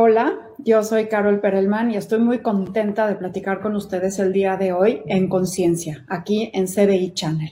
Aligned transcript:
Hola, 0.00 0.38
yo 0.58 0.84
soy 0.84 1.08
Carol 1.08 1.40
Perelman 1.40 1.90
y 1.90 1.96
estoy 1.96 2.20
muy 2.20 2.38
contenta 2.38 3.08
de 3.08 3.16
platicar 3.16 3.60
con 3.60 3.74
ustedes 3.74 4.20
el 4.20 4.32
día 4.32 4.56
de 4.56 4.72
hoy 4.72 5.02
en 5.06 5.28
Conciencia, 5.28 6.04
aquí 6.06 6.52
en 6.54 6.66
CBI 6.68 7.14
Channel. 7.14 7.50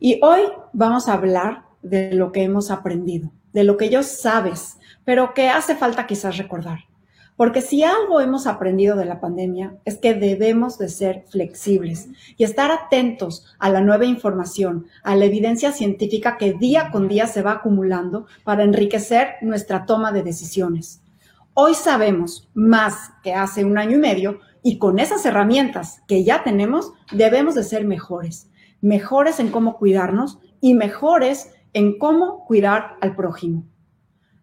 Y 0.00 0.18
hoy 0.22 0.40
vamos 0.72 1.10
a 1.10 1.12
hablar 1.12 1.64
de 1.82 2.14
lo 2.14 2.32
que 2.32 2.42
hemos 2.42 2.70
aprendido, 2.70 3.32
de 3.52 3.64
lo 3.64 3.76
que 3.76 3.90
ya 3.90 4.02
sabes, 4.02 4.78
pero 5.04 5.34
que 5.34 5.50
hace 5.50 5.76
falta 5.76 6.06
quizás 6.06 6.38
recordar. 6.38 6.86
Porque 7.36 7.60
si 7.60 7.84
algo 7.84 8.22
hemos 8.22 8.46
aprendido 8.46 8.96
de 8.96 9.04
la 9.04 9.20
pandemia 9.20 9.76
es 9.84 9.98
que 9.98 10.14
debemos 10.14 10.78
de 10.78 10.88
ser 10.88 11.26
flexibles 11.28 12.08
y 12.38 12.44
estar 12.44 12.70
atentos 12.70 13.44
a 13.58 13.68
la 13.68 13.82
nueva 13.82 14.06
información, 14.06 14.86
a 15.02 15.14
la 15.16 15.26
evidencia 15.26 15.72
científica 15.72 16.38
que 16.38 16.54
día 16.54 16.90
con 16.90 17.08
día 17.08 17.26
se 17.26 17.42
va 17.42 17.52
acumulando 17.52 18.24
para 18.42 18.64
enriquecer 18.64 19.34
nuestra 19.42 19.84
toma 19.84 20.12
de 20.12 20.22
decisiones. 20.22 21.02
Hoy 21.54 21.74
sabemos 21.74 22.48
más 22.54 23.10
que 23.22 23.34
hace 23.34 23.66
un 23.66 23.76
año 23.76 23.98
y 23.98 24.00
medio 24.00 24.40
y 24.62 24.78
con 24.78 24.98
esas 24.98 25.26
herramientas 25.26 26.02
que 26.08 26.24
ya 26.24 26.44
tenemos 26.44 26.94
debemos 27.12 27.54
de 27.54 27.62
ser 27.62 27.84
mejores, 27.84 28.50
mejores 28.80 29.38
en 29.38 29.50
cómo 29.50 29.76
cuidarnos 29.76 30.38
y 30.62 30.72
mejores 30.72 31.52
en 31.74 31.98
cómo 31.98 32.46
cuidar 32.46 32.96
al 33.02 33.14
prójimo. 33.14 33.66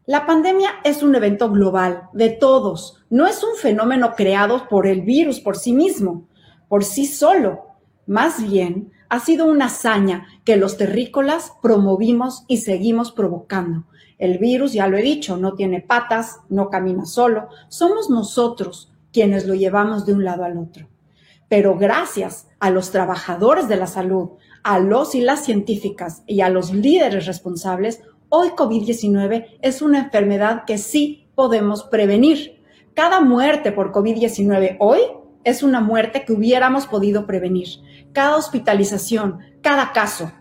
La 0.05 0.27
pandemia 0.27 0.69
es 0.83 1.01
un 1.01 1.15
evento 1.15 1.49
global 1.49 2.09
de 2.13 2.29
todos, 2.29 3.03
no 3.09 3.25
es 3.25 3.43
un 3.43 3.55
fenómeno 3.55 4.13
creado 4.15 4.69
por 4.69 4.85
el 4.85 5.01
virus 5.01 5.39
por 5.39 5.57
sí 5.57 5.73
mismo, 5.73 6.27
por 6.67 6.83
sí 6.83 7.07
solo. 7.07 7.69
Más 8.05 8.47
bien, 8.47 8.91
ha 9.09 9.19
sido 9.19 9.47
una 9.47 9.65
hazaña 9.65 10.27
que 10.45 10.57
los 10.57 10.77
terrícolas 10.77 11.53
promovimos 11.63 12.45
y 12.47 12.57
seguimos 12.57 13.11
provocando 13.11 13.85
el 14.19 14.37
virus, 14.37 14.73
ya 14.73 14.87
lo 14.87 14.97
he 14.97 15.01
dicho, 15.01 15.37
no 15.37 15.53
tiene 15.53 15.81
patas, 15.81 16.41
no 16.49 16.69
camina 16.69 17.05
solo. 17.05 17.47
Somos 17.69 18.09
nosotros 18.09 18.91
quienes 19.11 19.47
lo 19.47 19.55
llevamos 19.55 20.05
de 20.05 20.13
un 20.13 20.25
lado 20.25 20.43
al 20.43 20.57
otro. 20.57 20.87
Pero 21.47 21.77
gracias 21.77 22.47
a 22.59 22.69
los 22.69 22.91
trabajadores 22.91 23.67
de 23.67 23.77
la 23.77 23.87
salud, 23.87 24.31
a 24.63 24.77
los 24.77 25.15
y 25.15 25.21
las 25.21 25.43
científicas 25.45 26.23
y 26.27 26.41
a 26.41 26.49
los 26.49 26.73
líderes 26.73 27.25
responsables, 27.25 28.01
hoy 28.27 28.49
COVID-19 28.49 29.57
es 29.61 29.81
una 29.81 29.99
enfermedad 29.99 30.65
que 30.65 30.77
sí 30.77 31.29
podemos 31.33 31.83
prevenir. 31.83 32.61
Cada 32.93 33.21
muerte 33.21 33.71
por 33.71 33.93
COVID-19 33.93 34.75
hoy 34.79 34.99
es 35.45 35.63
una 35.63 35.79
muerte 35.79 36.25
que 36.25 36.33
hubiéramos 36.33 36.85
podido 36.85 37.25
prevenir. 37.25 37.69
Cada 38.11 38.35
hospitalización, 38.35 39.39
cada 39.61 39.93
caso, 39.93 40.31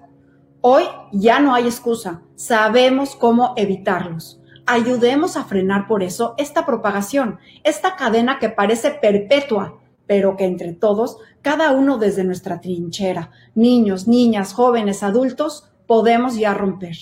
Hoy 0.70 0.84
ya 1.12 1.40
no 1.40 1.54
hay 1.54 1.64
excusa, 1.64 2.20
sabemos 2.34 3.16
cómo 3.16 3.54
evitarlos. 3.56 4.38
Ayudemos 4.66 5.38
a 5.38 5.44
frenar 5.44 5.88
por 5.88 6.02
eso 6.02 6.34
esta 6.36 6.66
propagación, 6.66 7.38
esta 7.64 7.96
cadena 7.96 8.38
que 8.38 8.50
parece 8.50 8.90
perpetua, 8.90 9.80
pero 10.06 10.36
que 10.36 10.44
entre 10.44 10.74
todos, 10.74 11.16
cada 11.40 11.72
uno 11.72 11.96
desde 11.96 12.22
nuestra 12.22 12.60
trinchera, 12.60 13.30
niños, 13.54 14.06
niñas, 14.06 14.52
jóvenes, 14.52 15.02
adultos, 15.02 15.72
podemos 15.86 16.36
ya 16.36 16.52
romper. 16.52 16.98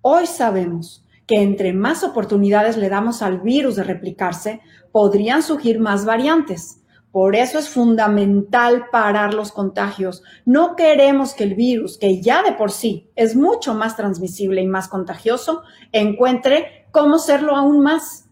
Hoy 0.00 0.26
sabemos 0.26 1.04
que 1.26 1.42
entre 1.42 1.74
más 1.74 2.02
oportunidades 2.02 2.78
le 2.78 2.88
damos 2.88 3.20
al 3.20 3.42
virus 3.42 3.76
de 3.76 3.84
replicarse, 3.84 4.62
podrían 4.92 5.42
surgir 5.42 5.78
más 5.78 6.06
variantes. 6.06 6.80
Por 7.10 7.36
eso 7.36 7.58
es 7.58 7.70
fundamental 7.70 8.86
parar 8.92 9.32
los 9.32 9.50
contagios. 9.50 10.22
No 10.44 10.76
queremos 10.76 11.32
que 11.32 11.44
el 11.44 11.54
virus, 11.54 11.96
que 11.96 12.20
ya 12.20 12.42
de 12.42 12.52
por 12.52 12.70
sí 12.70 13.10
es 13.16 13.34
mucho 13.34 13.74
más 13.74 13.96
transmisible 13.96 14.60
y 14.60 14.66
más 14.66 14.88
contagioso, 14.88 15.62
encuentre 15.92 16.86
cómo 16.90 17.18
serlo 17.18 17.56
aún 17.56 17.80
más. 17.80 18.28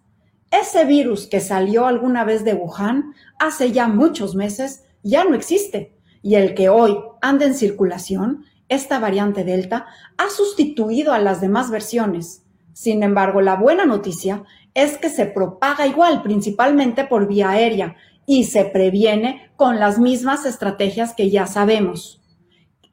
Ese 0.51 0.85
virus 0.85 1.27
que 1.27 1.41
salió 1.41 1.87
alguna 1.87 2.25
vez 2.25 2.45
de 2.45 2.55
Wuhan 2.55 3.15
hace 3.39 3.73
ya 3.73 3.89
muchos 3.89 4.35
meses 4.35 4.85
ya 5.03 5.25
no 5.25 5.35
existe. 5.35 5.97
Y 6.23 6.35
el 6.35 6.55
que 6.55 6.69
hoy 6.69 6.99
anda 7.23 7.47
en 7.47 7.55
circulación, 7.55 8.45
esta 8.69 8.99
variante 8.99 9.45
Delta, 9.45 9.87
ha 10.19 10.29
sustituido 10.29 11.13
a 11.13 11.19
las 11.19 11.41
demás 11.41 11.71
versiones. 11.71 12.45
Sin 12.73 13.03
embargo, 13.03 13.41
la 13.41 13.57
buena 13.57 13.87
noticia 13.87 14.45
es 14.75 14.99
que 14.99 15.09
se 15.09 15.25
propaga 15.25 15.87
igual, 15.87 16.23
principalmente 16.23 17.05
por 17.05 17.27
vía 17.27 17.51
aérea, 17.51 17.97
y 18.27 18.45
se 18.45 18.65
previene 18.65 19.51
con 19.57 19.79
las 19.79 19.99
mismas 19.99 20.45
estrategias 20.45 21.15
que 21.15 21.31
ya 21.31 21.47
sabemos. 21.47 22.21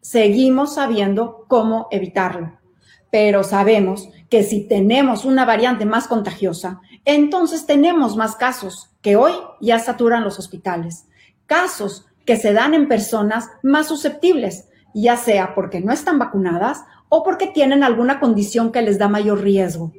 Seguimos 0.02 0.76
sabiendo 0.76 1.46
cómo 1.48 1.88
evitarlo, 1.92 2.60
pero 3.12 3.44
sabemos 3.44 4.10
que 4.30 4.44
si 4.44 4.68
tenemos 4.68 5.26
una 5.26 5.46
variante 5.46 5.86
más 5.86 6.08
contagiosa, 6.08 6.82
entonces 7.06 7.66
tenemos 7.66 8.16
más 8.16 8.36
casos 8.36 8.92
que 9.02 9.16
hoy 9.16 9.34
ya 9.60 9.80
saturan 9.80 10.24
los 10.24 10.40
hospitales. 10.40 11.06
Casos 11.46 12.06
que 12.26 12.38
se 12.38 12.54
dan 12.54 12.74
en 12.74 12.88
personas 12.88 13.50
más 13.62 13.88
susceptibles, 13.88 14.70
ya 14.94 15.18
sea 15.18 15.56
porque 15.56 15.82
no 15.82 15.92
están 15.92 16.20
vacunadas 16.20 16.84
o 17.10 17.24
porque 17.24 17.48
tienen 17.48 17.84
alguna 17.84 18.20
condición 18.20 18.72
que 18.72 18.82
les 18.82 18.98
da 18.98 19.08
mayor 19.08 19.42
riesgo. 19.42 19.92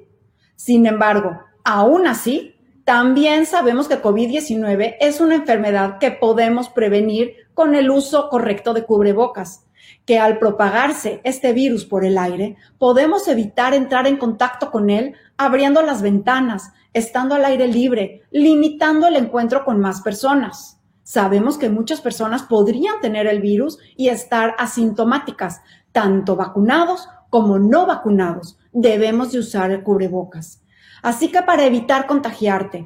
Sin 0.57 0.87
embargo, 0.87 1.41
aún 1.65 2.07
así, 2.07 2.54
también 2.85 3.47
sabemos 3.47 3.89
que 3.89 4.03
COVID-19 4.03 4.97
es 5.01 5.21
una 5.21 5.37
enfermedad 5.37 5.99
que 5.99 6.11
podemos 6.11 6.69
prevenir 6.69 7.35
con 7.55 7.75
el 7.75 7.91
uso 7.91 8.29
correcto 8.29 8.75
de 8.75 8.85
cubrebocas, 8.85 9.65
que 10.05 10.19
al 10.19 10.39
propagarse 10.39 11.23
este 11.25 11.55
virus 11.55 11.87
por 11.87 12.05
el 12.05 12.19
aire, 12.19 12.57
podemos 12.79 13.27
evitar 13.27 13.73
entrar 13.73 14.07
en 14.07 14.19
contacto 14.19 14.71
con 14.71 14.91
él 14.91 15.15
abriendo 15.39 15.81
las 15.81 16.03
ventanas, 16.03 16.73
estando 16.93 17.35
al 17.35 17.47
aire 17.47 17.69
libre, 17.69 18.23
limitando 18.31 19.07
el 19.07 19.17
encuentro 19.17 19.65
con 19.65 19.81
más 19.81 20.03
personas. 20.03 20.79
Sabemos 21.05 21.57
que 21.57 21.71
muchas 21.71 22.03
personas 22.03 22.43
podrían 22.43 23.01
tener 23.01 23.27
el 23.27 23.41
virus 23.41 23.79
y 23.97 24.09
estar 24.09 24.55
asintomáticas, 24.59 25.63
tanto 25.93 26.37
vacunados 26.37 27.09
como 27.31 27.59
no 27.59 27.87
vacunados. 27.87 28.59
Debemos 28.73 29.33
de 29.33 29.39
usar 29.39 29.71
el 29.71 29.83
cubrebocas. 29.83 30.64
Así 31.05 31.31
que 31.31 31.43
para 31.43 31.67
evitar 31.67 32.07
contagiarte, 32.07 32.83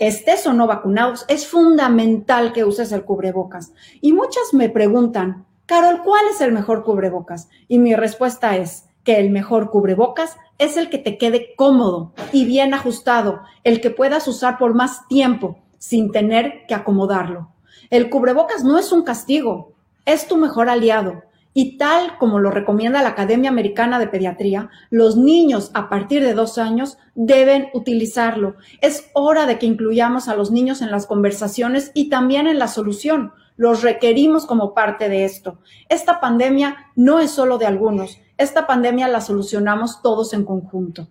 estés 0.00 0.44
o 0.48 0.52
no 0.52 0.66
vacunados, 0.66 1.24
es 1.28 1.46
fundamental 1.46 2.52
que 2.52 2.64
uses 2.64 2.90
el 2.90 3.04
cubrebocas. 3.04 3.72
Y 4.00 4.12
muchas 4.12 4.52
me 4.52 4.68
preguntan, 4.68 5.46
Carol, 5.66 6.02
¿cuál 6.02 6.26
es 6.32 6.40
el 6.40 6.50
mejor 6.50 6.82
cubrebocas? 6.82 7.48
Y 7.68 7.78
mi 7.78 7.94
respuesta 7.94 8.56
es 8.56 8.86
que 9.04 9.20
el 9.20 9.30
mejor 9.30 9.70
cubrebocas 9.70 10.36
es 10.58 10.76
el 10.76 10.90
que 10.90 10.98
te 10.98 11.16
quede 11.16 11.54
cómodo 11.54 12.12
y 12.32 12.44
bien 12.44 12.74
ajustado, 12.74 13.42
el 13.62 13.80
que 13.80 13.90
puedas 13.90 14.26
usar 14.26 14.58
por 14.58 14.74
más 14.74 15.06
tiempo 15.06 15.60
sin 15.78 16.10
tener 16.10 16.66
que 16.66 16.74
acomodarlo. 16.74 17.52
El 17.88 18.10
cubrebocas 18.10 18.64
no 18.64 18.80
es 18.80 18.90
un 18.90 19.04
castigo, 19.04 19.74
es 20.06 20.26
tu 20.26 20.38
mejor 20.38 20.68
aliado. 20.68 21.22
Y 21.52 21.78
tal 21.78 22.16
como 22.18 22.38
lo 22.38 22.50
recomienda 22.50 23.02
la 23.02 23.08
Academia 23.10 23.50
Americana 23.50 23.98
de 23.98 24.06
Pediatría, 24.06 24.70
los 24.90 25.16
niños 25.16 25.70
a 25.74 25.88
partir 25.88 26.22
de 26.22 26.34
dos 26.34 26.58
años 26.58 26.98
deben 27.14 27.68
utilizarlo. 27.74 28.56
Es 28.80 29.10
hora 29.14 29.46
de 29.46 29.58
que 29.58 29.66
incluyamos 29.66 30.28
a 30.28 30.36
los 30.36 30.50
niños 30.52 30.80
en 30.80 30.90
las 30.90 31.06
conversaciones 31.06 31.90
y 31.92 32.08
también 32.08 32.46
en 32.46 32.58
la 32.58 32.68
solución. 32.68 33.32
Los 33.56 33.82
requerimos 33.82 34.46
como 34.46 34.74
parte 34.74 35.08
de 35.08 35.24
esto. 35.24 35.58
Esta 35.88 36.20
pandemia 36.20 36.92
no 36.94 37.18
es 37.18 37.32
solo 37.32 37.58
de 37.58 37.66
algunos. 37.66 38.18
Esta 38.38 38.66
pandemia 38.66 39.08
la 39.08 39.20
solucionamos 39.20 40.02
todos 40.02 40.32
en 40.32 40.44
conjunto. 40.44 41.08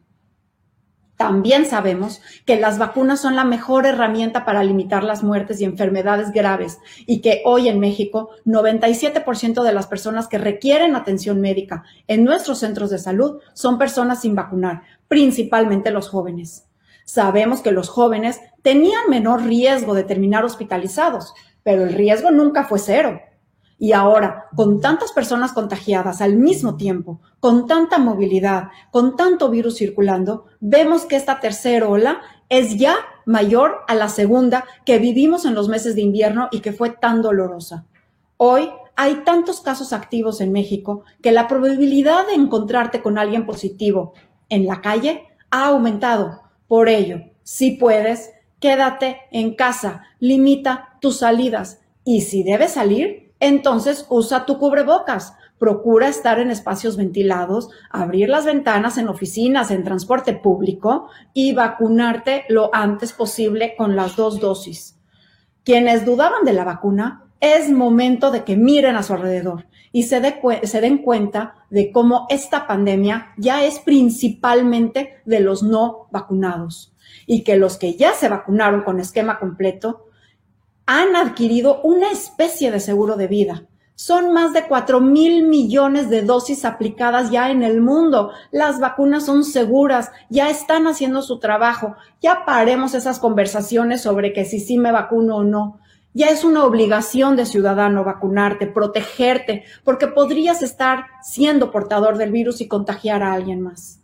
También 1.20 1.66
sabemos 1.66 2.22
que 2.46 2.58
las 2.58 2.78
vacunas 2.78 3.20
son 3.20 3.36
la 3.36 3.44
mejor 3.44 3.86
herramienta 3.86 4.46
para 4.46 4.64
limitar 4.64 5.04
las 5.04 5.22
muertes 5.22 5.60
y 5.60 5.66
enfermedades 5.66 6.32
graves 6.32 6.78
y 7.06 7.20
que 7.20 7.42
hoy 7.44 7.68
en 7.68 7.82
México 7.82 8.30
97% 8.46 9.62
de 9.64 9.74
las 9.74 9.88
personas 9.88 10.30
que 10.30 10.38
requieren 10.38 10.96
atención 10.96 11.42
médica 11.42 11.84
en 12.08 12.24
nuestros 12.24 12.60
centros 12.60 12.90
de 12.90 13.00
salud 13.00 13.42
son 13.54 13.78
personas 13.78 14.22
sin 14.22 14.34
vacunar, 14.34 14.84
principalmente 15.10 15.92
los 15.92 16.08
jóvenes. 16.08 16.68
Sabemos 17.04 17.60
que 17.60 17.74
los 17.74 17.90
jóvenes 17.90 18.40
tenían 18.62 19.10
menor 19.10 19.44
riesgo 19.44 19.96
de 19.96 20.06
terminar 20.06 20.46
hospitalizados, 20.46 21.34
pero 21.64 21.84
el 21.84 21.96
riesgo 21.96 22.32
nunca 22.32 22.64
fue 22.64 22.80
cero. 22.80 23.20
Y 23.82 23.94
ahora, 23.94 24.50
con 24.58 24.82
tantas 24.82 25.14
personas 25.14 25.54
contagiadas 25.54 26.20
al 26.20 26.36
mismo 26.36 26.76
tiempo, 26.76 27.22
con 27.40 27.66
tanta 27.66 27.98
movilidad, 27.98 28.72
con 28.92 29.16
tanto 29.16 29.50
virus 29.50 29.78
circulando, 29.78 30.48
vemos 30.60 31.06
que 31.06 31.16
esta 31.16 31.40
tercera 31.40 31.88
ola 31.88 32.20
es 32.50 32.78
ya 32.78 32.96
mayor 33.26 33.78
a 33.88 33.96
la 33.96 34.10
segunda 34.10 34.66
que 34.86 35.00
vivimos 35.00 35.46
en 35.46 35.56
los 35.56 35.70
meses 35.70 35.96
de 35.96 36.02
invierno 36.02 36.50
y 36.52 36.60
que 36.60 36.74
fue 36.74 36.90
tan 36.90 37.22
dolorosa. 37.22 37.86
Hoy 38.36 38.70
hay 38.98 39.24
tantos 39.24 39.62
casos 39.62 39.94
activos 39.94 40.42
en 40.42 40.52
México 40.52 41.04
que 41.22 41.32
la 41.32 41.48
probabilidad 41.48 42.28
de 42.28 42.34
encontrarte 42.34 43.02
con 43.02 43.18
alguien 43.18 43.46
positivo 43.46 44.14
en 44.50 44.66
la 44.66 44.82
calle 44.82 45.24
ha 45.52 45.68
aumentado. 45.68 46.42
Por 46.68 46.90
ello, 46.90 47.22
si 47.44 47.72
puedes, 47.72 48.32
quédate 48.60 49.22
en 49.32 49.56
casa, 49.56 50.04
limita 50.20 50.98
tus 51.00 51.20
salidas 51.20 51.80
y 52.04 52.22
si 52.22 52.44
debes 52.44 52.74
salir, 52.74 53.29
entonces 53.40 54.06
usa 54.10 54.46
tu 54.46 54.58
cubrebocas, 54.58 55.34
procura 55.58 56.08
estar 56.08 56.40
en 56.40 56.52
espacios 56.52 56.98
ventilados, 56.98 57.70
abrir 57.90 58.30
las 58.30 58.46
ventanas 58.46 58.98
en 58.98 59.10
oficinas, 59.10 59.72
en 59.72 59.84
transporte 59.84 60.34
público 60.34 61.10
y 61.34 61.54
vacunarte 61.54 62.46
lo 62.50 62.74
antes 62.74 63.14
posible 63.14 63.76
con 63.78 63.96
las 63.96 64.16
dos 64.16 64.40
dosis. 64.40 64.98
Quienes 65.64 66.06
dudaban 66.06 66.46
de 66.46 66.54
la 66.54 66.64
vacuna, 66.64 67.30
es 67.40 67.70
momento 67.70 68.32
de 68.32 68.44
que 68.44 68.58
miren 68.58 68.96
a 68.96 69.04
su 69.04 69.14
alrededor 69.14 69.68
y 69.92 70.04
se, 70.04 70.20
den 70.20 70.98
cuenta 71.00 71.56
de 71.70 71.92
cómo 71.92 72.28
esta 72.30 72.68
pandemia 72.68 73.34
ya 73.38 73.64
es 73.64 73.80
principalmente 73.80 75.22
de 75.26 75.40
los 75.40 75.64
no 75.64 76.08
vacunados 76.12 76.94
y 77.26 77.44
que 77.44 77.58
los 77.58 77.78
que 77.78 77.96
ya 77.96 78.14
se 78.14 78.30
vacunaron 78.30 78.84
con 78.84 79.00
esquema 79.00 79.40
completo 79.40 80.06
han 80.92 81.16
adquirido 81.16 81.82
una 81.84 82.10
especie 82.10 82.72
de 82.72 82.80
seguro 82.80 83.16
de 83.16 83.28
vida. 83.28 83.68
Son 83.94 84.34
más 84.34 84.54
de 84.54 84.64
4 84.64 85.00
mil 85.00 85.48
millones 85.48 86.10
de 86.10 86.24
dosis 86.24 86.66
aplicadas 86.66 87.30
ya 87.30 87.52
en 87.52 87.62
el 87.62 87.80
mundo. 87.80 88.32
Las 88.50 88.80
vacunas 88.80 89.28
son 89.28 89.44
seguras, 89.44 90.12
ya 90.32 90.50
están 90.50 90.88
haciendo 90.88 91.22
su 91.22 91.38
trabajo. 91.38 91.96
Ya 92.24 92.44
paremos 92.44 92.96
esas 92.96 93.20
conversaciones 93.20 94.02
sobre 94.02 94.34
que 94.34 94.46
si 94.46 94.60
sí 94.60 94.80
me 94.80 94.92
vacuno 94.92 95.36
o 95.36 95.44
no. 95.44 95.78
Ya 96.16 96.30
es 96.30 96.44
una 96.44 96.64
obligación 96.64 97.36
de 97.36 97.46
ciudadano 97.46 98.04
vacunarte, 98.04 98.66
protegerte, 98.66 99.66
porque 99.84 100.08
podrías 100.08 100.64
estar 100.64 101.06
siendo 101.22 101.70
portador 101.70 102.18
del 102.18 102.32
virus 102.32 102.62
y 102.62 102.68
contagiar 102.68 103.22
a 103.22 103.34
alguien 103.34 103.62
más. 103.62 104.02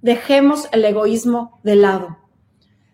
Dejemos 0.00 0.68
el 0.70 0.84
egoísmo 0.84 1.58
de 1.64 1.74
lado. 1.74 2.18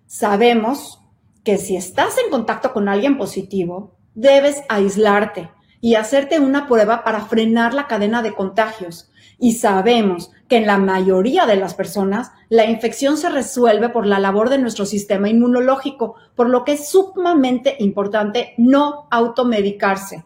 Sabemos 0.07 1.06
que 1.47 1.59
si 1.59 1.77
estás 1.77 2.19
en 2.19 2.29
contacto 2.29 2.73
con 2.73 2.89
alguien 2.89 3.17
positivo, 3.17 3.95
debes 4.17 4.65
aislarte 4.69 5.49
y 5.81 5.95
hacerte 5.95 6.41
una 6.41 6.67
prueba 6.67 7.05
para 7.05 7.21
frenar 7.21 7.73
la 7.73 7.87
cadena 7.87 8.21
de 8.21 8.35
contagios. 8.35 9.13
Y 9.39 9.53
sabemos 9.53 10.33
que 10.49 10.57
en 10.57 10.67
la 10.67 10.77
mayoría 10.77 11.47
de 11.47 11.55
las 11.55 11.75
personas 11.75 12.33
la 12.49 12.65
infección 12.65 13.17
se 13.17 13.29
resuelve 13.29 13.91
por 13.91 14.09
la 14.09 14.19
labor 14.19 14.51
de 14.51 14.59
nuestro 14.59 14.87
sistema 14.87 15.29
inmunológico, 15.29 16.17
por 16.35 16.51
lo 16.51 16.65
que 16.65 16.73
es 16.73 16.89
sumamente 16.89 17.77
importante 17.79 18.55
no 18.59 19.07
automedicarse, 19.13 20.25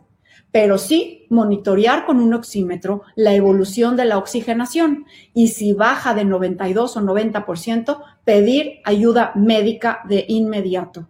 pero 0.52 0.79
sí 0.79 1.26
monitorear 1.31 2.06
con 2.06 2.20
un 2.20 2.35
oxímetro 2.35 3.02
la 3.14 3.35
evolución 3.35 3.97
de 3.97 4.05
la 4.05 4.19
oxigenación 4.19 5.06
y 5.32 5.49
si 5.49 5.73
baja 5.73 6.14
de 6.14 6.25
92 6.25 6.97
o 6.97 7.00
90%, 7.00 8.02
pedir 8.25 8.81
ayuda 8.85 9.32
médica 9.35 10.00
de 10.08 10.25
inmediato. 10.29 11.08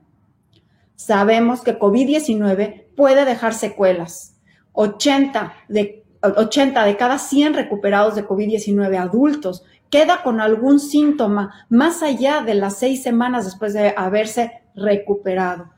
Sabemos 0.97 1.63
que 1.63 1.79
COVID-19 1.79 2.85
puede 2.95 3.25
dejar 3.25 3.55
secuelas. 3.55 4.37
80 4.73 5.55
de, 5.69 6.05
80 6.23 6.85
de 6.85 6.97
cada 6.97 7.19
100 7.19 7.55
recuperados 7.55 8.15
de 8.15 8.27
COVID-19 8.27 8.99
adultos 8.99 9.65
queda 9.89 10.23
con 10.23 10.41
algún 10.41 10.79
síntoma 10.79 11.67
más 11.69 12.03
allá 12.03 12.43
de 12.43 12.55
las 12.55 12.79
seis 12.79 13.03
semanas 13.03 13.45
después 13.47 13.73
de 13.73 13.95
haberse 13.97 14.63
recuperado. 14.75 15.71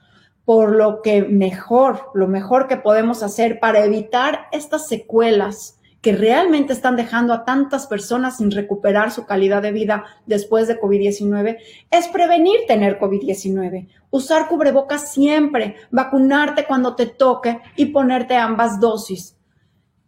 Por 0.44 0.74
lo 0.74 1.02
que 1.02 1.22
mejor, 1.22 2.10
lo 2.14 2.26
mejor 2.26 2.68
que 2.68 2.76
podemos 2.76 3.22
hacer 3.22 3.60
para 3.60 3.84
evitar 3.84 4.48
estas 4.52 4.88
secuelas 4.88 5.78
que 6.02 6.12
realmente 6.12 6.72
están 6.72 6.96
dejando 6.96 7.32
a 7.32 7.44
tantas 7.44 7.86
personas 7.86 8.38
sin 8.38 8.50
recuperar 8.50 9.12
su 9.12 9.24
calidad 9.24 9.62
de 9.62 9.70
vida 9.70 10.04
después 10.26 10.66
de 10.66 10.80
COVID-19 10.80 11.58
es 11.90 12.08
prevenir 12.08 12.66
tener 12.66 12.98
COVID-19, 12.98 13.88
usar 14.10 14.48
cubrebocas 14.48 15.12
siempre, 15.12 15.76
vacunarte 15.92 16.64
cuando 16.64 16.96
te 16.96 17.06
toque 17.06 17.60
y 17.76 17.86
ponerte 17.86 18.34
ambas 18.34 18.80
dosis. 18.80 19.36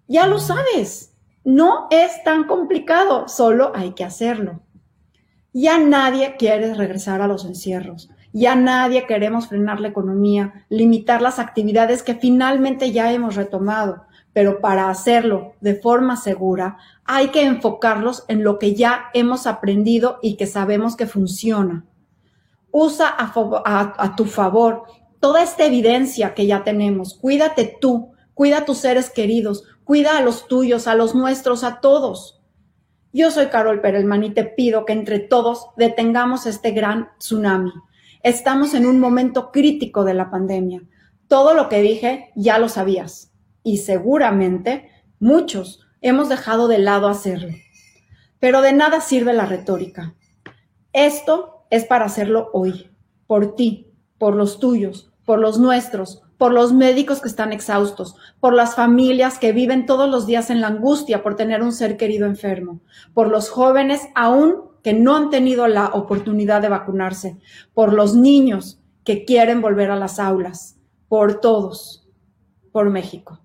Ya 0.08 0.26
lo 0.26 0.40
sabes, 0.40 1.14
no 1.44 1.86
es 1.90 2.24
tan 2.24 2.44
complicado, 2.44 3.28
solo 3.28 3.70
hay 3.74 3.92
que 3.92 4.04
hacerlo. 4.04 4.60
Ya 5.52 5.78
nadie 5.78 6.34
quiere 6.36 6.74
regresar 6.74 7.22
a 7.22 7.28
los 7.28 7.44
encierros. 7.44 8.10
Ya 8.34 8.54
nadie 8.54 9.06
queremos 9.06 9.48
frenar 9.48 9.80
la 9.80 9.88
economía, 9.88 10.66
limitar 10.68 11.22
las 11.22 11.38
actividades 11.38 12.02
que 12.02 12.14
finalmente 12.14 12.92
ya 12.92 13.10
hemos 13.10 13.36
retomado 13.36 14.04
pero 14.34 14.60
para 14.60 14.90
hacerlo 14.90 15.54
de 15.60 15.76
forma 15.76 16.16
segura 16.16 16.76
hay 17.06 17.28
que 17.28 17.42
enfocarlos 17.42 18.24
en 18.28 18.44
lo 18.44 18.58
que 18.58 18.74
ya 18.74 19.06
hemos 19.14 19.46
aprendido 19.46 20.18
y 20.20 20.36
que 20.36 20.46
sabemos 20.46 20.96
que 20.96 21.06
funciona. 21.06 21.84
Usa 22.70 23.14
a, 23.16 24.16
tu 24.16 24.24
favor 24.24 24.82
toda 25.20 25.42
esta 25.42 25.64
evidencia 25.64 26.34
que 26.34 26.46
ya 26.46 26.64
tenemos. 26.64 27.14
Cuídate 27.14 27.78
tú, 27.80 28.12
cuida 28.34 28.58
a 28.58 28.64
tus 28.64 28.78
seres 28.78 29.08
queridos, 29.08 29.62
cuida 29.84 30.18
a 30.18 30.22
los 30.22 30.48
tuyos, 30.48 30.88
a 30.88 30.96
los 30.96 31.14
nuestros, 31.14 31.62
a 31.62 31.80
todos. 31.80 32.42
Yo 33.12 33.30
soy 33.30 33.46
Carol 33.46 33.80
Perelman 33.80 34.24
y 34.24 34.30
te 34.30 34.42
pido 34.42 34.84
que 34.84 34.92
entre 34.92 35.20
todos 35.20 35.68
detengamos 35.76 36.46
este 36.46 36.72
gran 36.72 37.10
tsunami. 37.18 37.72
Estamos 38.24 38.72
en 38.72 38.86
un 38.86 39.00
momento 39.00 39.52
crítico 39.52 40.02
de 40.02 40.14
la 40.14 40.30
pandemia. 40.30 40.80
Todo 41.28 41.52
lo 41.52 41.68
que 41.68 41.82
dije 41.82 42.32
ya 42.34 42.58
lo 42.58 42.70
sabías 42.70 43.34
y 43.62 43.78
seguramente 43.78 44.88
muchos 45.20 45.86
hemos 46.00 46.30
dejado 46.30 46.66
de 46.66 46.78
lado 46.78 47.08
hacerlo. 47.08 47.50
Pero 48.40 48.62
de 48.62 48.72
nada 48.72 49.02
sirve 49.02 49.34
la 49.34 49.44
retórica. 49.44 50.14
Esto 50.94 51.66
es 51.68 51.84
para 51.84 52.06
hacerlo 52.06 52.48
hoy, 52.54 52.90
por 53.26 53.56
ti, 53.56 53.92
por 54.16 54.36
los 54.36 54.58
tuyos, 54.58 55.12
por 55.26 55.38
los 55.38 55.58
nuestros, 55.58 56.22
por 56.38 56.50
los 56.50 56.72
médicos 56.72 57.20
que 57.20 57.28
están 57.28 57.52
exhaustos, 57.52 58.16
por 58.40 58.54
las 58.54 58.74
familias 58.74 59.38
que 59.38 59.52
viven 59.52 59.84
todos 59.84 60.08
los 60.08 60.24
días 60.24 60.48
en 60.48 60.62
la 60.62 60.68
angustia 60.68 61.22
por 61.22 61.36
tener 61.36 61.62
un 61.62 61.72
ser 61.72 61.98
querido 61.98 62.24
enfermo, 62.24 62.80
por 63.12 63.28
los 63.28 63.50
jóvenes 63.50 64.00
aún 64.14 64.73
que 64.84 64.92
no 64.92 65.16
han 65.16 65.30
tenido 65.30 65.66
la 65.66 65.86
oportunidad 65.86 66.60
de 66.60 66.68
vacunarse, 66.68 67.38
por 67.72 67.94
los 67.94 68.14
niños 68.14 68.78
que 69.02 69.24
quieren 69.24 69.62
volver 69.62 69.90
a 69.90 69.96
las 69.96 70.20
aulas, 70.20 70.78
por 71.08 71.40
todos, 71.40 72.06
por 72.70 72.90
México. 72.90 73.40